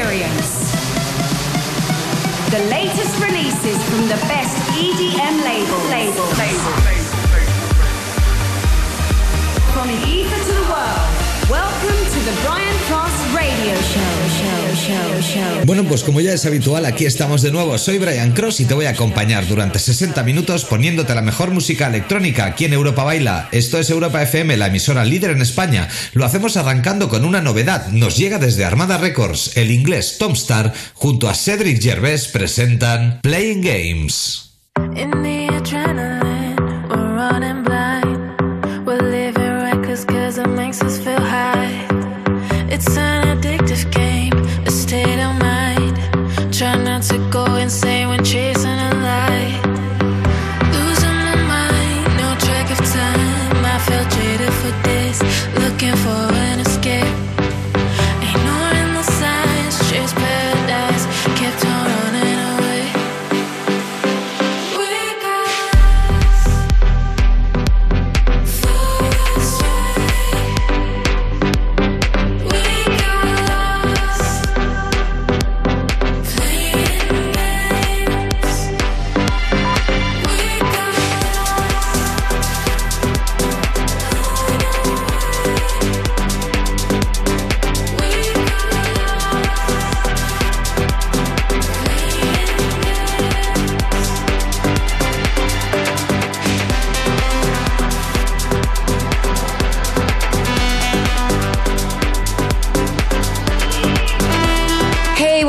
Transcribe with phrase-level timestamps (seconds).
[0.00, 0.72] experience.
[2.50, 5.90] The latest releases from the best EDM labels.
[5.90, 6.24] Label.
[6.40, 6.72] Label.
[9.74, 11.50] From the ether to the world.
[11.50, 14.29] Welcome to the Brian Cross Radio show.
[15.66, 17.76] Bueno, pues como ya es habitual, aquí estamos de nuevo.
[17.78, 21.86] Soy Brian Cross y te voy a acompañar durante 60 minutos poniéndote la mejor música
[21.86, 23.48] electrónica aquí en Europa Baila.
[23.52, 25.88] Esto es Europa FM, la emisora líder en España.
[26.14, 27.88] Lo hacemos arrancando con una novedad.
[27.88, 29.56] Nos llega desde Armada Records.
[29.56, 34.50] El inglés Tom Star junto a Cedric Gervais presentan Playing Games.
[35.60, 36.56] Adrenaline,
[36.88, 37.89] we're running blind.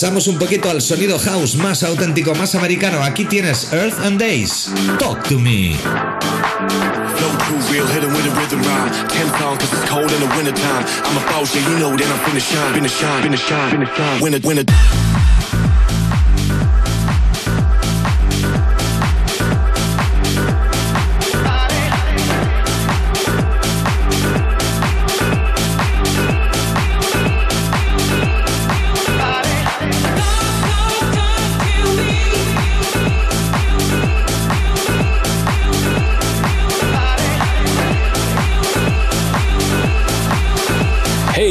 [0.00, 3.02] Pasamos un poquito al sonido house más auténtico, más americano.
[3.02, 4.70] Aquí tienes Earth and Days.
[4.98, 5.76] Talk to me.
[11.04, 11.20] I'm a
[11.52, 11.92] you know
[14.64, 15.19] I'm.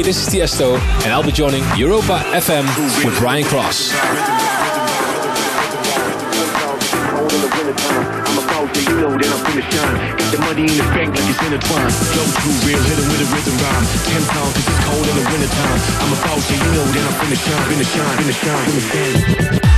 [0.00, 2.64] Hey, this is Tiesto, and I'll be joining Europa FM
[3.04, 3.92] with Brian Cross.
[16.00, 16.08] I'm
[19.66, 19.69] a.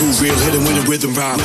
[0.00, 1.40] Too real, hit with a rhythm rhyme.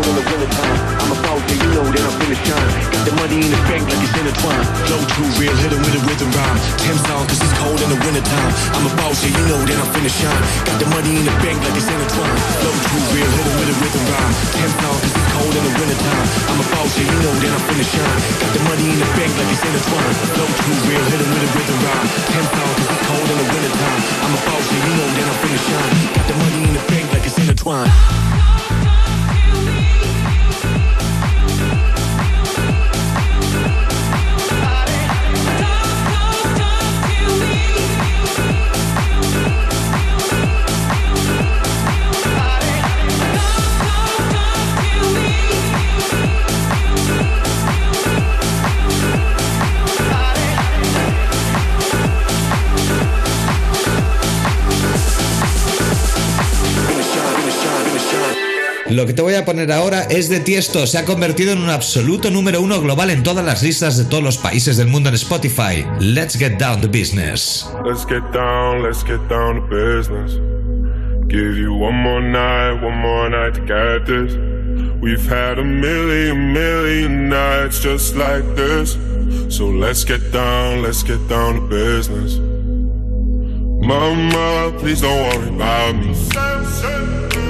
[0.00, 0.80] Cold in the wintertime.
[0.96, 2.72] I'm a boss, yeah, you know that I'm finna shine.
[2.88, 4.68] Got the money in the bank like it's intertwined.
[4.88, 6.58] Flow too real, hit it with a rhythm rhyme.
[6.80, 8.52] Ten songs, cause it's cold in the wintertime.
[8.80, 10.44] I'm a boss, yeah, you know that I'm finna shine.
[10.64, 12.40] Got the money in the bank like it's intertwined.
[12.64, 14.34] Flow too real, hit it with a rhythm rhyme.
[14.56, 16.26] Ten songs, cause it's cold in the wintertime.
[16.48, 18.20] I'm a boss, yeah, you know that I'm finna shine.
[18.40, 20.16] Got the money in the bank like it's intertwined.
[20.32, 22.08] Flow too real, hit it with a rhythm rhyme.
[22.24, 24.00] Ten songs, cause it's cold in the wintertime.
[24.24, 25.92] I'm a boss, yeah, you know that I'm finna shine.
[26.16, 28.29] Got the money in the bank like it's intertwined.
[59.00, 60.86] Lo que te voy a poner ahora es de Tiesto.
[60.86, 64.22] Se ha convertido en un absoluto número uno global en todas las listas de todos
[64.22, 65.86] los países del mundo en Spotify.
[66.00, 67.66] Let's get down to business.
[67.82, 70.34] Let's get down, let's get down to business.
[71.28, 74.36] Give you one more night, one more night to get this.
[75.00, 78.98] We've had a million, million nights just like this.
[79.48, 82.36] So let's get down, let's get down to business.
[83.80, 87.49] Mama, please don't worry about me.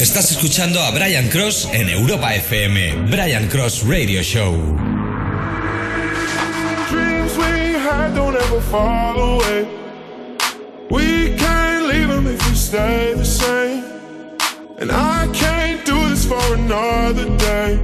[0.00, 3.08] Estás escuchando a Brian Cross en Europa FM.
[3.10, 4.54] Brian Cross Radio Show.
[6.88, 9.66] Dreams we had don't ever fall away.
[10.88, 13.82] We can't leave them if we stay the same.
[14.78, 17.80] And I can't do this for another day.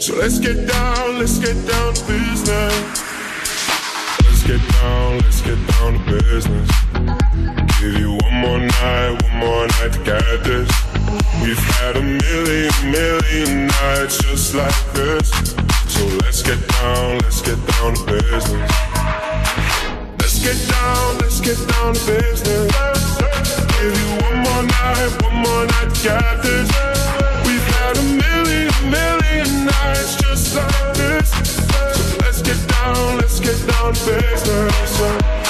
[0.00, 2.74] So let's get down, let's get down to business.
[4.24, 6.70] Let's get down, let's get down to business.
[7.78, 10.97] Give you one more night, one more night to get this.
[11.42, 15.30] We've had a million, million nights just like this.
[15.88, 18.70] So let's get down, let's get down to business.
[20.20, 22.72] Let's get down, let's get down to business.
[23.80, 26.68] Give you one more night, one more night get this.
[27.46, 31.30] We've had a million, million nights just like this.
[31.96, 35.47] So let's get down, let's get down to business.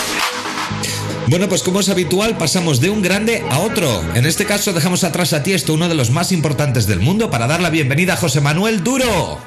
[1.29, 4.03] Bueno, pues como es habitual, pasamos de un grande a otro.
[4.15, 7.47] En este caso dejamos atrás a Tiesto, uno de los más importantes del mundo, para
[7.47, 9.39] dar la bienvenida a José Manuel Duro.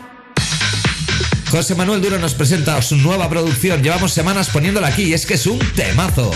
[1.49, 3.81] José Manuel Duro nos presenta su nueva producción.
[3.81, 6.29] Llevamos semanas poniéndola aquí y es que es un temazo.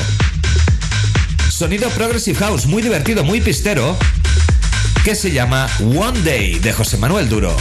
[1.51, 3.95] Sonido Progressive House, muy divertido, muy pistero,
[5.03, 7.55] que se llama One Day de José Manuel Duro.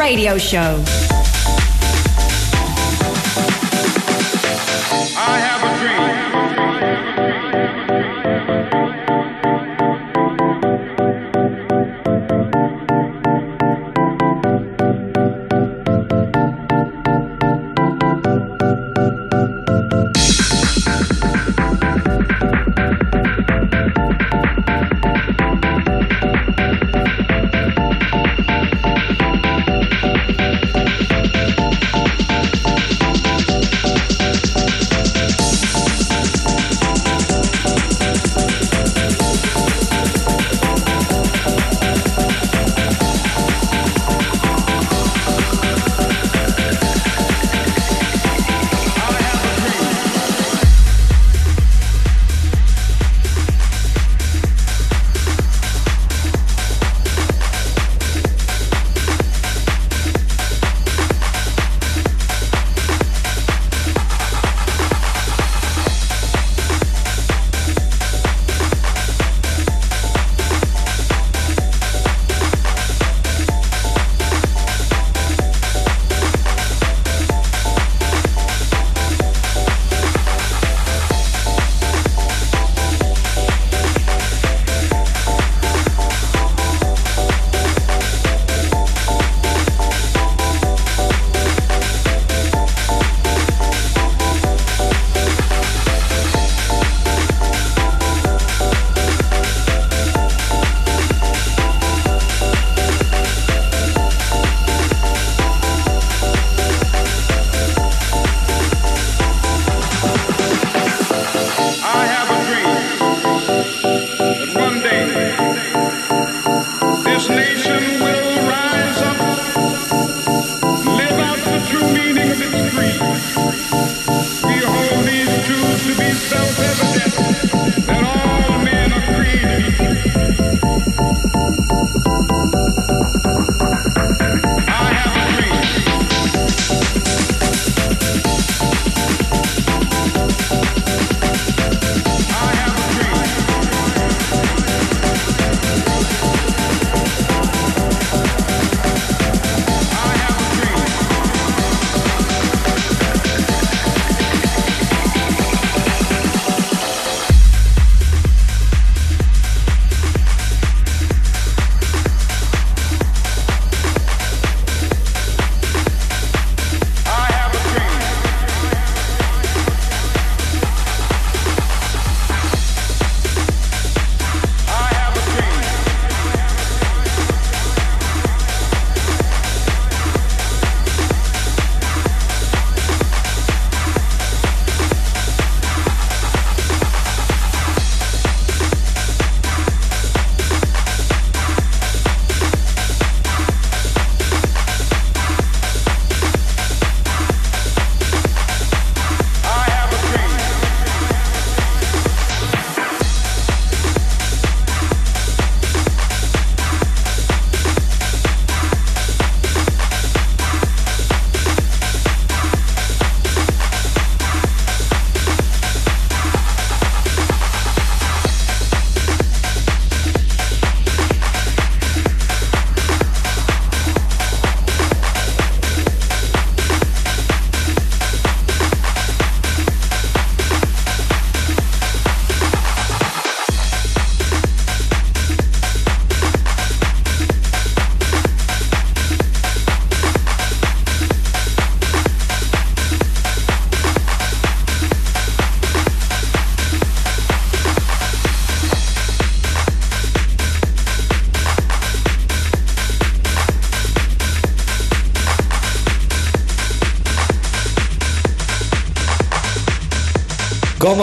[0.00, 1.09] Radio Show.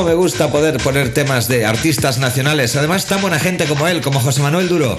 [0.05, 2.75] Me gusta poder poner temas de artistas nacionales.
[2.75, 4.95] Además, tan buena gente como él, como José Manuel Duro.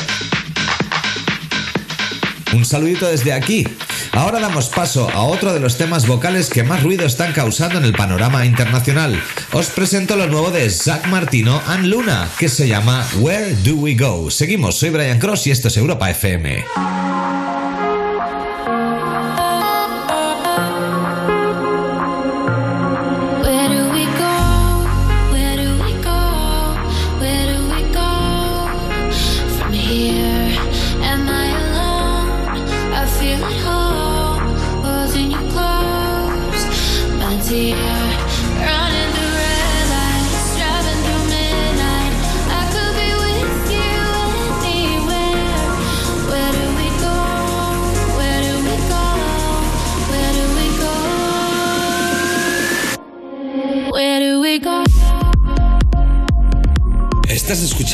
[2.53, 3.65] Un saludito desde aquí.
[4.13, 7.85] Ahora damos paso a otro de los temas vocales que más ruido están causando en
[7.85, 9.23] el panorama internacional.
[9.53, 13.95] Os presento lo nuevo de Zach Martino and Luna, que se llama Where Do We
[13.95, 14.33] Go.
[14.33, 16.65] Seguimos, soy Brian Cross y esto es Europa FM.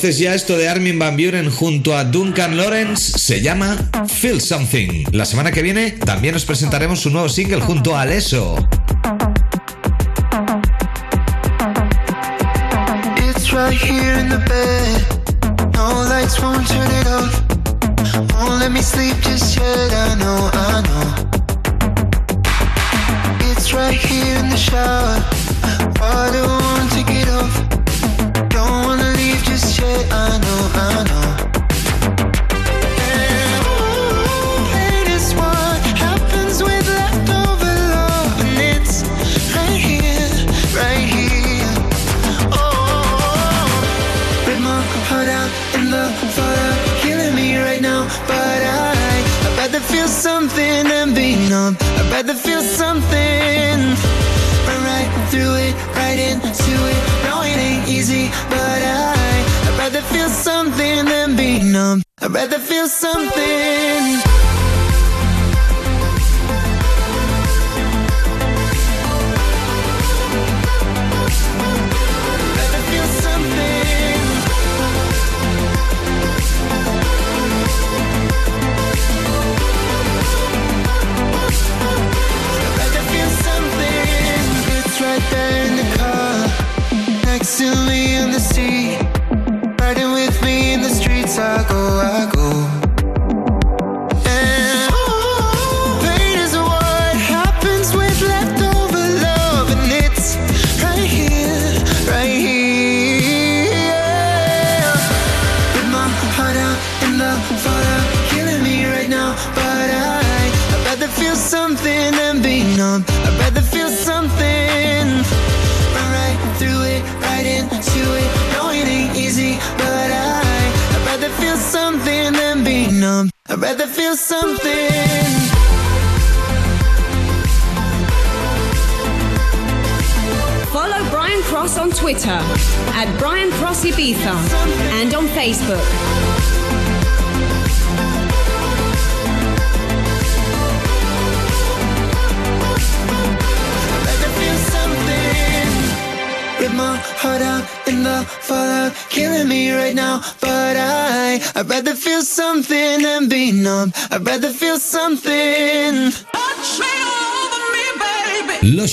[0.00, 3.76] Entonces ya esto de Armin Van Buren junto a Duncan Lawrence se llama
[4.08, 5.04] Feel Something.
[5.12, 8.56] La semana que viene también os presentaremos un nuevo single junto a Aleso.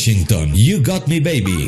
[0.08, 1.68] Lushington, You Got Me Baby.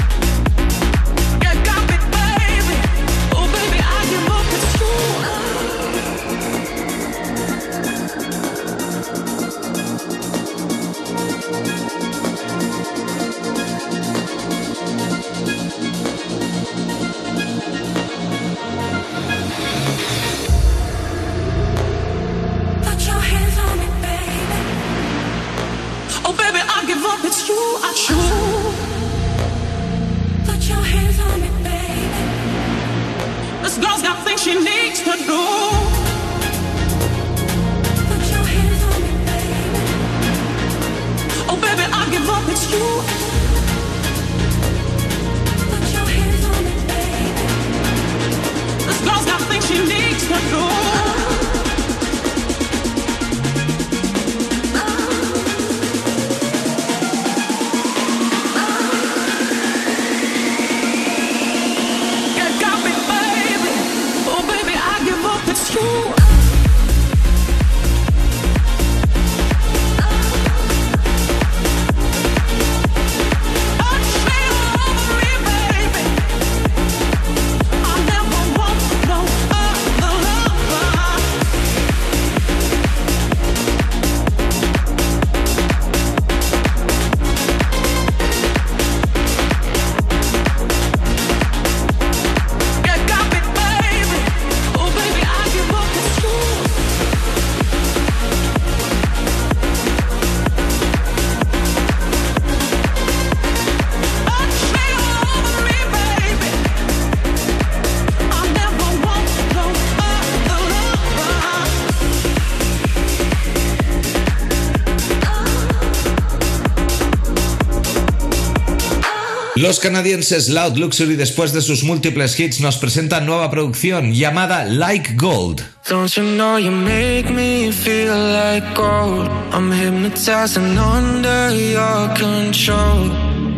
[119.71, 125.13] Los canadienses Loud Luxury, después de sus múltiples hits, nos presentan nueva producción llamada Like
[125.15, 125.61] Gold.
[125.89, 129.29] Don't you know you make me feel like gold?
[129.53, 133.07] I'm hypnotized and under your control.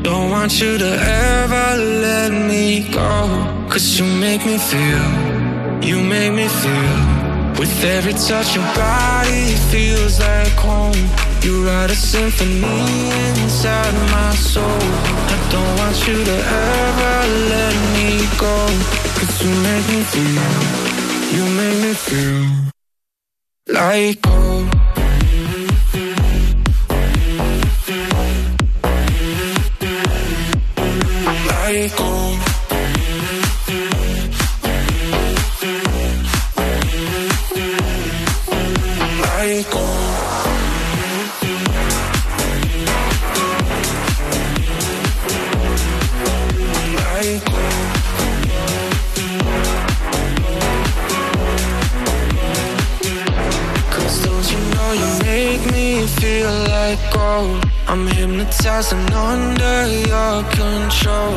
[0.03, 3.67] Don't want you to ever let me go.
[3.67, 7.57] Cause you make me feel, you make me feel.
[7.57, 11.32] With every touch, your body feels like home.
[11.43, 12.63] You write a symphony
[13.41, 14.63] inside my soul.
[14.63, 16.37] I don't want you to
[16.71, 17.15] ever
[17.51, 18.55] let me go.
[19.17, 20.83] Cause you make me feel.
[21.35, 22.47] You make me feel
[23.67, 24.82] like gold.
[58.65, 61.35] And under your control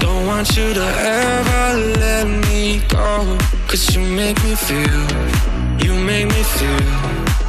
[0.00, 5.06] Don't want you to ever let me go Cause you make me feel,
[5.78, 6.86] you make me feel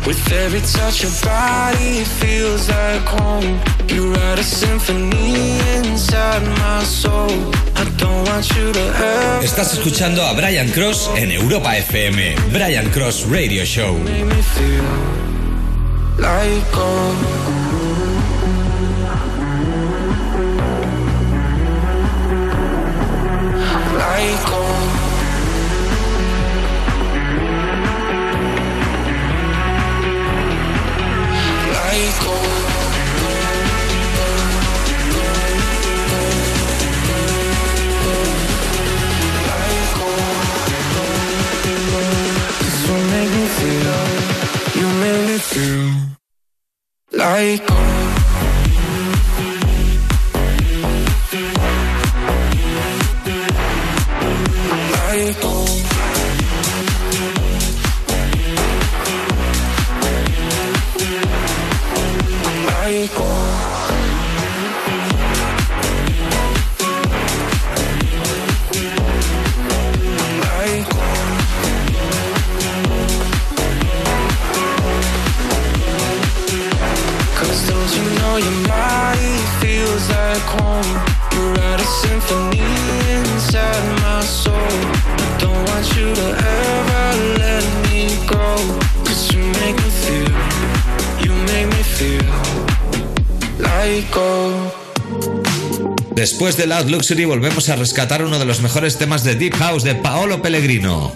[0.06, 7.32] With every touch your body feels like home You write a symphony inside my soul
[7.76, 12.36] I don't want you to ever Estás escuchando a Brian Cross en Europa FM.
[12.52, 13.98] Brian Cross Radio Show.
[13.98, 14.84] make me feel
[16.20, 17.57] like gold.
[47.28, 47.87] Like.
[96.68, 101.14] Luxury volvemos a rescatar uno de los mejores temas de Deep House de Paolo Pellegrino.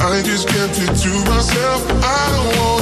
[0.00, 2.73] I just kept it to myself.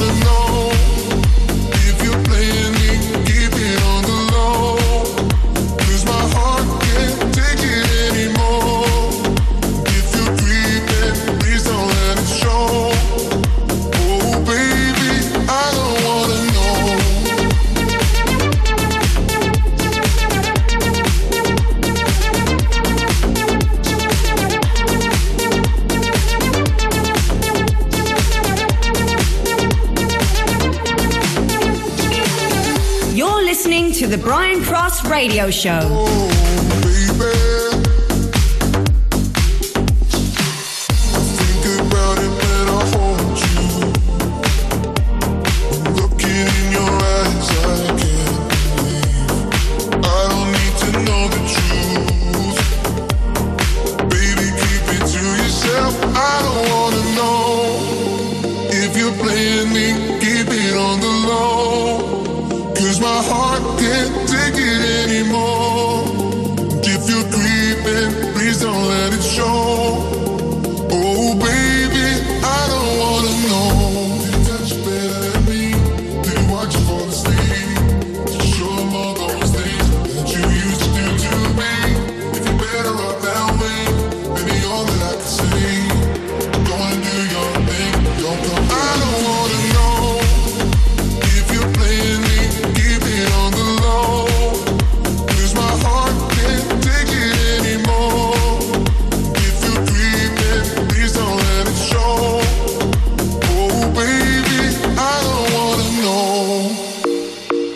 [35.12, 36.31] Radio Show.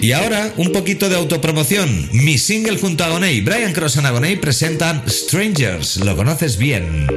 [0.06, 2.08] Y ahora, un poquito de autopromoción.
[2.12, 5.96] Mi single junto a Agoney, Brian Cross and Agoney presentan Strangers.
[5.96, 7.08] Lo conoces bien.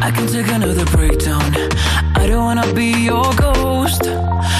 [0.00, 1.42] I can take another breakdown.
[2.14, 4.04] I don't wanna be your ghost.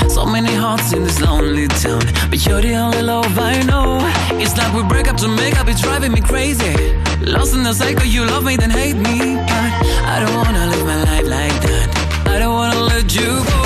[0.08, 4.00] So many hearts in this lonely town, but you're the only love I know.
[4.32, 6.74] It's like we break up to make up, it's driving me crazy.
[7.20, 9.36] Lost in the cycle, you love me, then hate me.
[9.36, 9.72] But
[10.10, 12.26] I don't wanna live my life like that.
[12.26, 13.59] I don't wanna let you go.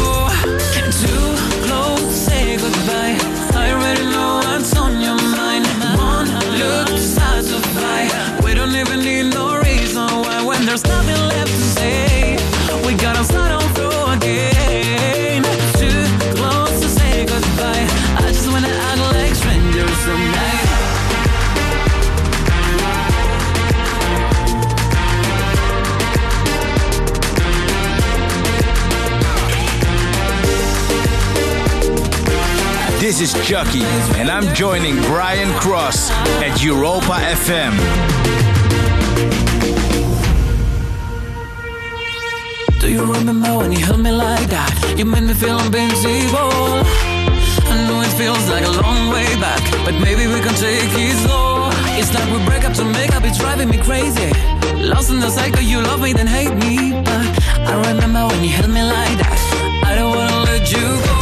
[33.25, 33.85] Is Chucky,
[34.21, 36.11] and I'm joining Brian Cross
[36.45, 37.73] at Europa FM.
[42.81, 44.73] Do you remember when you held me like that?
[44.99, 46.85] You made me feel invincible.
[47.73, 51.17] I know it feels like a long way back, but maybe we can take it
[51.25, 51.71] slow.
[51.97, 54.33] It's like we break up to make up, it's driving me crazy.
[54.77, 56.93] Lost in the cycle, you love me, then hate me.
[57.09, 57.25] But
[57.71, 59.39] I remember when you held me like that.
[59.83, 61.14] I don't wanna let you go.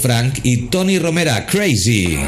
[0.00, 2.18] Frank y Tony Romera, Crazy.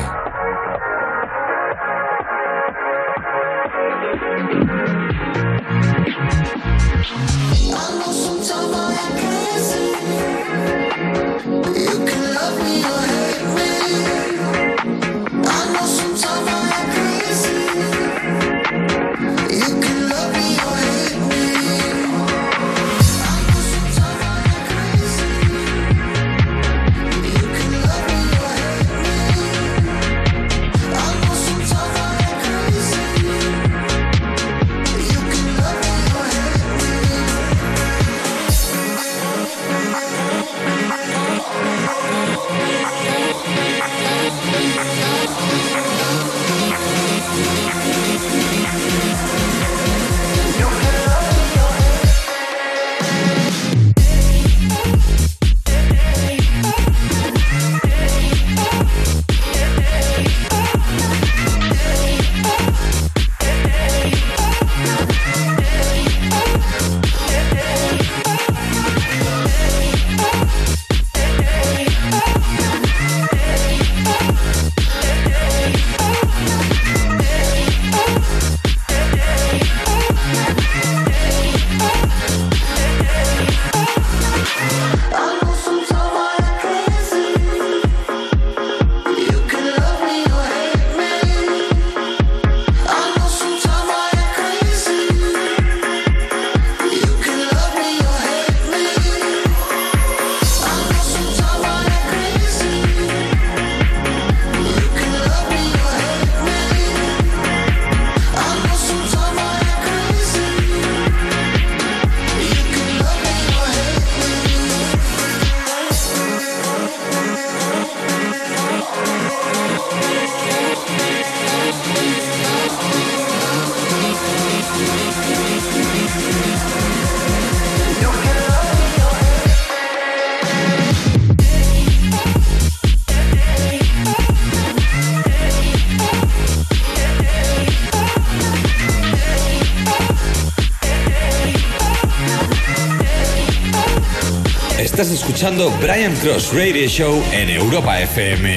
[145.42, 148.54] escuchando Brian Cross Radio Show en Europa FM.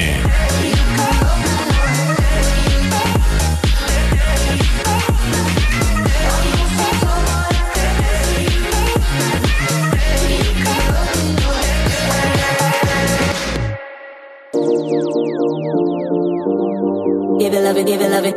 [17.40, 18.34] Give it love it, give it love it.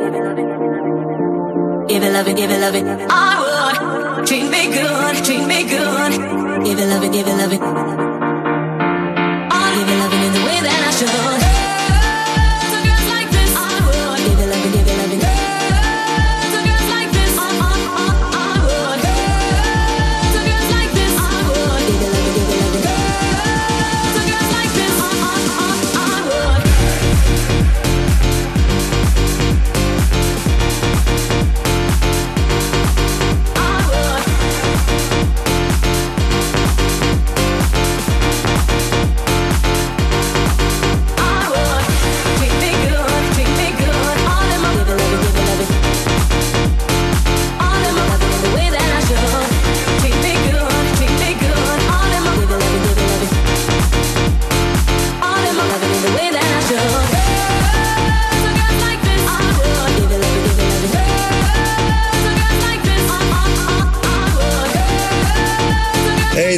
[1.88, 2.74] Give it love give it love.
[3.10, 6.64] I would oh, treat me good, treat me good.
[6.64, 8.09] Give it love it, give it love it.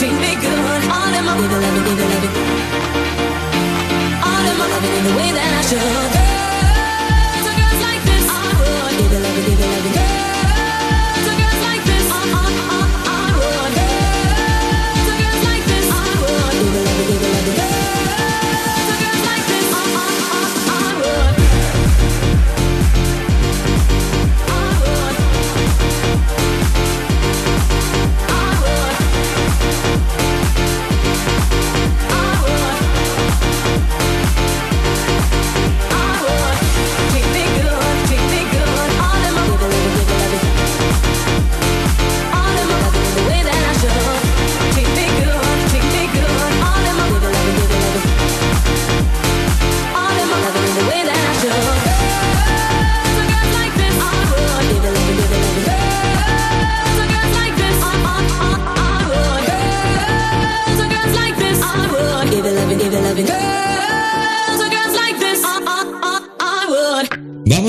[0.00, 0.82] treat me good.
[0.96, 2.32] All in my baby, love it, baby, love it.
[4.28, 6.49] All in my loving in the way that I should.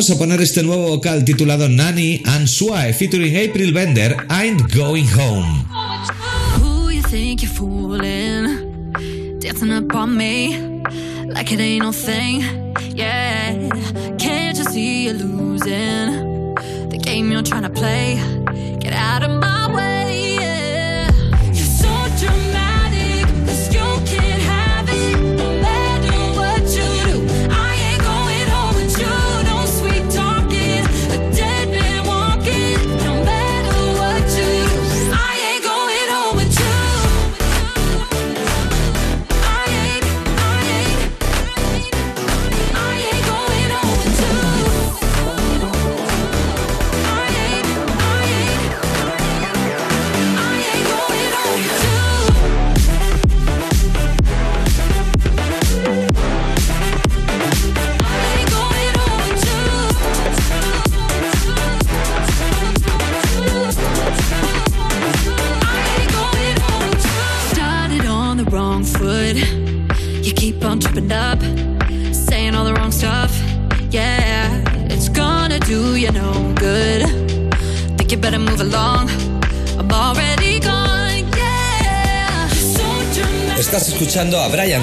[0.02, 5.06] vamos a poner este nuevo vocal titulado Nanny and Swae featuring April Bender, I'm Going
[5.16, 5.64] Home.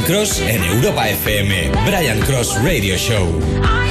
[0.08, 1.70] Cross en Europa FM.
[1.84, 3.87] Brian Cross Radio Show.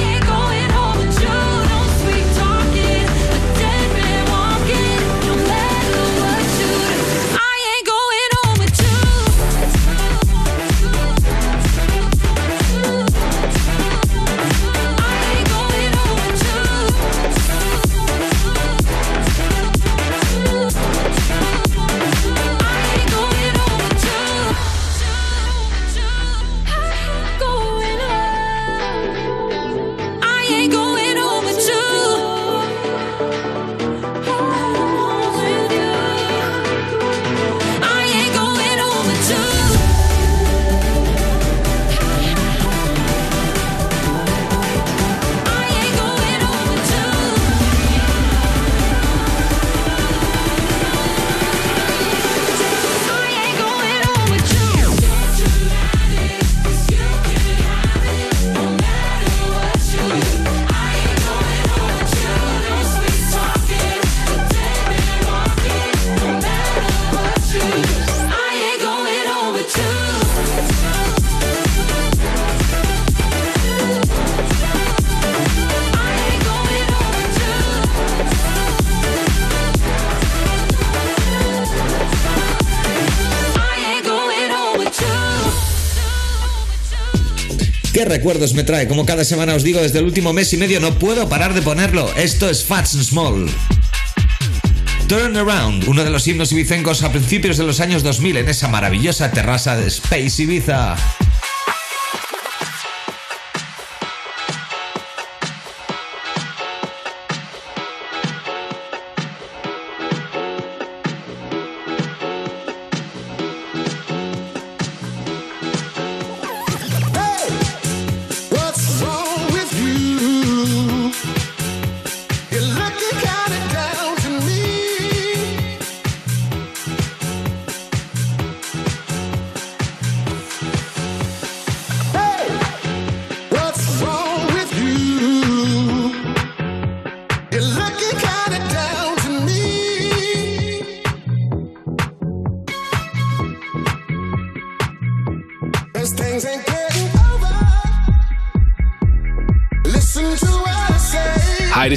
[88.08, 88.88] recuerdos me trae.
[88.88, 91.62] Como cada semana os digo, desde el último mes y medio no puedo parar de
[91.62, 92.10] ponerlo.
[92.16, 93.50] Esto es Fats and Small.
[95.08, 98.68] Turn Around, uno de los himnos ibicencos a principios de los años 2000 en esa
[98.68, 100.96] maravillosa terraza de Space Ibiza.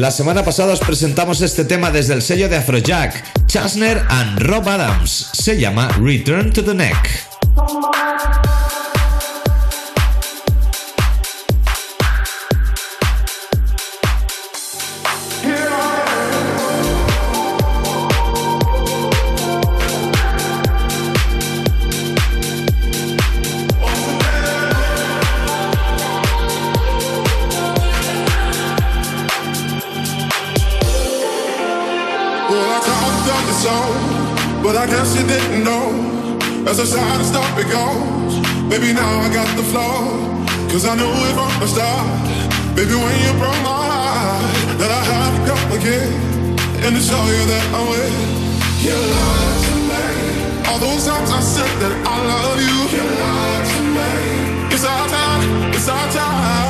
[0.00, 4.66] La semana pasada os presentamos este tema desde el sello de Afrojack, Chasner and Rob
[4.66, 5.28] Adams.
[5.34, 8.39] Se llama Return to the Neck.
[34.62, 35.90] But I guess you didn't know.
[36.68, 38.36] As the side stop it goes,
[38.68, 40.20] baby, now I got the flow.
[40.70, 42.06] Cause I knew it from the start.
[42.76, 46.12] Baby, when you broke my heart, that I had to come again.
[46.84, 48.40] And to show you that I'm with
[48.84, 48.96] you.
[48.96, 50.04] lied to me.
[50.68, 52.78] All those times I said that I love you.
[52.96, 54.74] You lied to me.
[54.74, 56.69] It's our time, it's our time.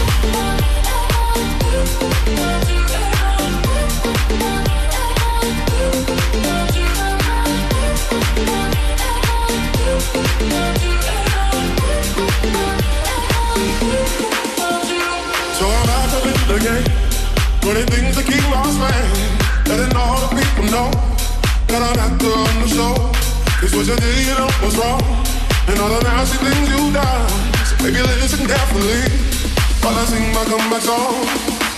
[29.83, 31.25] While I sing my comeback song.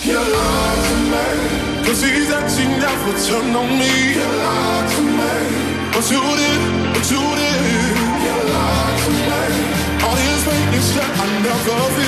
[0.04, 1.26] You lied to me.
[1.86, 3.94] Cause he said she never turned on me.
[4.20, 5.34] You lied to me.
[5.94, 6.62] But you did,
[6.94, 7.62] but you did.
[8.26, 9.44] You lied to me.
[10.06, 10.44] All his
[10.80, 12.03] is that I never feel.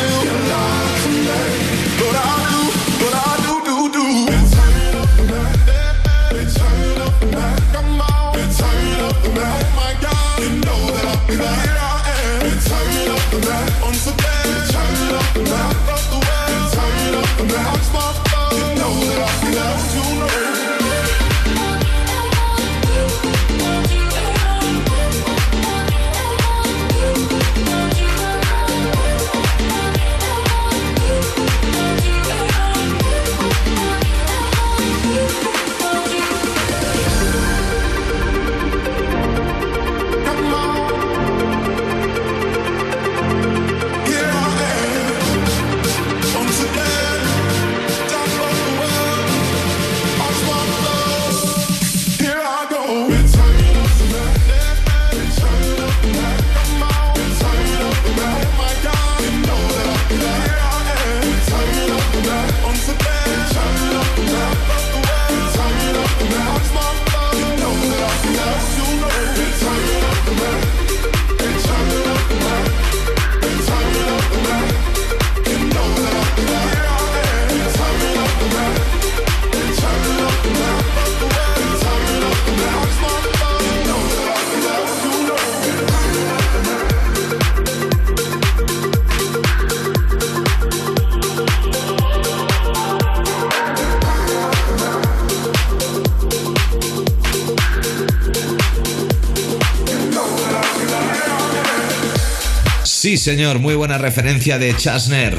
[103.18, 105.36] Señor, muy buena referencia de Chasner.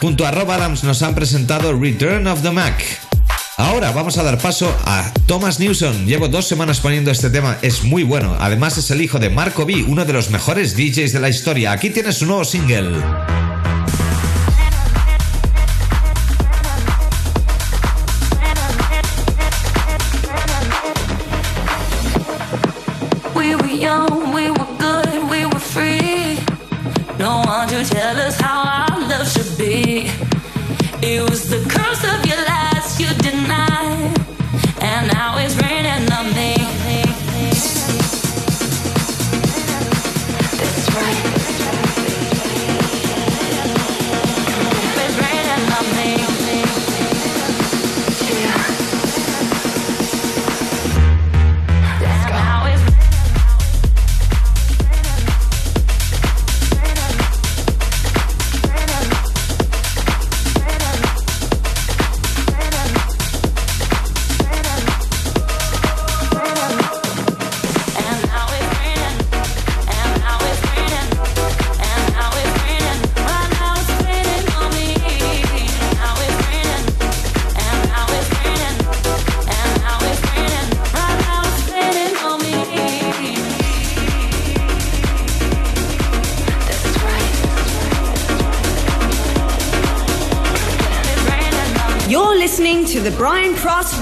[0.00, 2.82] Junto a Rob Adams nos han presentado Return of the Mac.
[3.56, 6.06] Ahora vamos a dar paso a Thomas Newson.
[6.06, 8.36] Llevo dos semanas poniendo este tema, es muy bueno.
[8.40, 11.72] Además es el hijo de Marco B, uno de los mejores DJs de la historia.
[11.72, 13.39] Aquí tienes su nuevo single.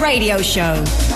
[0.09, 1.08] Radio Show.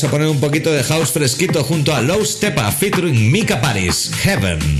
[0.00, 4.10] Vamos a poner un poquito de house fresquito junto a Low Stepa featuring Mika Paris,
[4.24, 4.79] Heaven.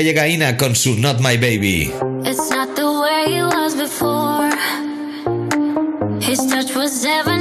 [0.00, 1.92] Llega Ina con su Not My Baby.
[2.24, 4.50] It's not the way it was before.
[6.20, 7.31] His touch was ever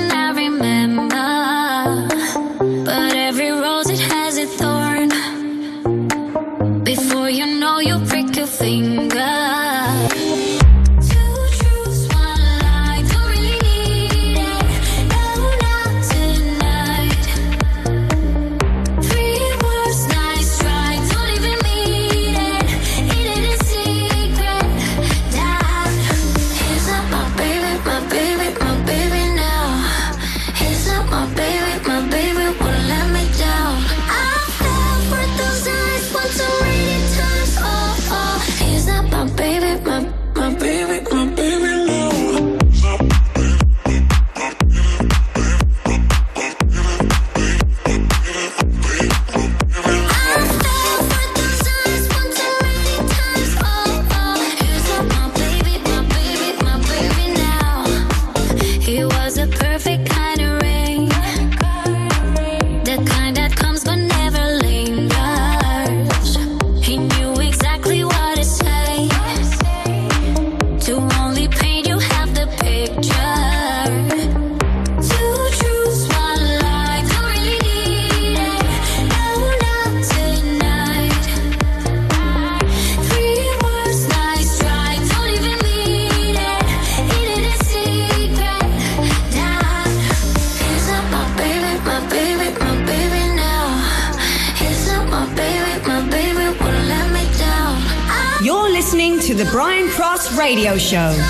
[100.91, 101.20] Show.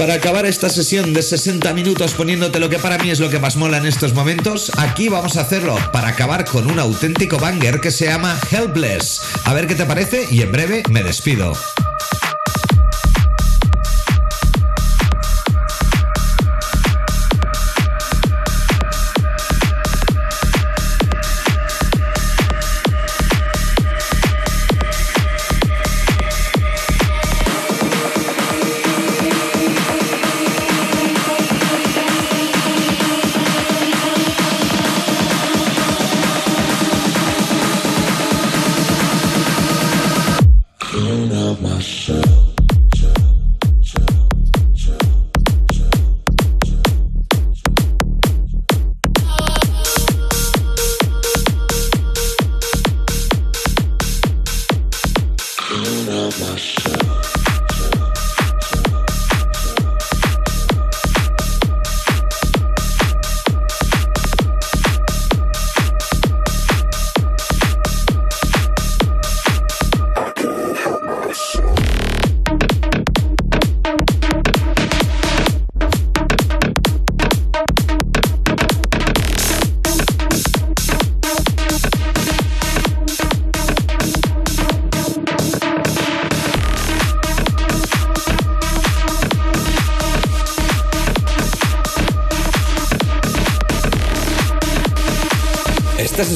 [0.00, 3.38] para acabar esta sesión de 60 minutos poniéndote lo que para mí es lo que
[3.38, 7.80] más mola en estos momentos, aquí vamos a hacerlo para acabar con un auténtico banger
[7.82, 9.20] que se llama Helpless.
[9.44, 11.52] A ver qué te parece y en breve me despido.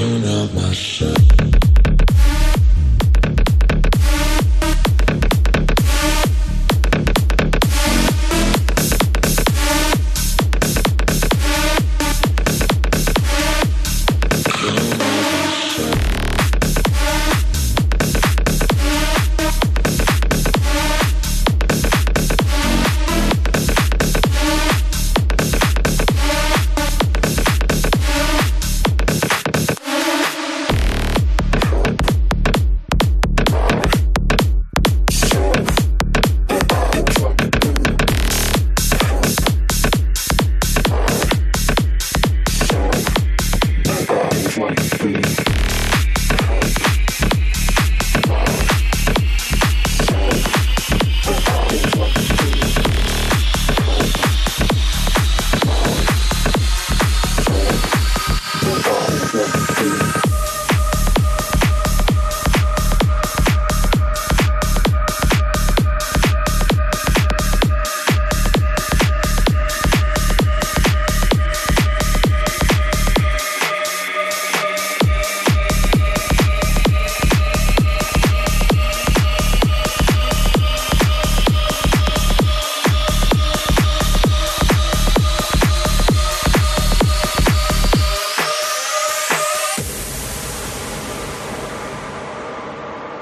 [0.00, 1.99] you know my shit.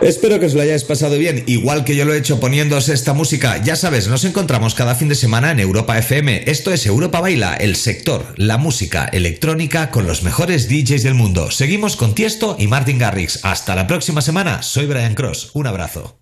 [0.08, 3.12] Espero que os lo hayáis pasado bien, igual que yo lo he hecho poniéndose esta
[3.12, 3.62] música.
[3.62, 6.44] Ya sabes, nos encontramos cada fin de semana en Europa FM.
[6.46, 11.50] Esto es Europa Baila, el sector, la música electrónica con los mejores DJs del mundo.
[11.50, 13.40] Seguimos con Tiesto y Martin Garrix.
[13.42, 14.62] Hasta la próxima semana.
[14.62, 15.50] Soy Brian Cross.
[15.52, 16.17] Un abrazo.